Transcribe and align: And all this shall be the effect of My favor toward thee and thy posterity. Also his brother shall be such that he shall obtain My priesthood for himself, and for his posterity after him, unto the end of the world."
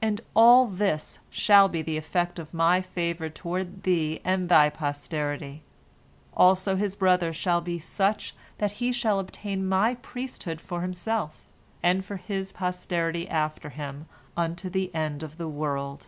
And 0.00 0.22
all 0.34 0.66
this 0.66 1.18
shall 1.28 1.68
be 1.68 1.82
the 1.82 1.98
effect 1.98 2.38
of 2.38 2.54
My 2.54 2.80
favor 2.80 3.28
toward 3.28 3.82
thee 3.82 4.18
and 4.24 4.48
thy 4.48 4.70
posterity. 4.70 5.62
Also 6.34 6.76
his 6.76 6.96
brother 6.96 7.34
shall 7.34 7.60
be 7.60 7.78
such 7.78 8.34
that 8.56 8.72
he 8.80 8.92
shall 8.92 9.18
obtain 9.18 9.68
My 9.68 9.96
priesthood 9.96 10.62
for 10.62 10.80
himself, 10.80 11.44
and 11.82 12.02
for 12.02 12.16
his 12.16 12.50
posterity 12.50 13.28
after 13.28 13.68
him, 13.68 14.06
unto 14.38 14.70
the 14.70 14.90
end 14.94 15.22
of 15.22 15.36
the 15.36 15.48
world." 15.48 16.06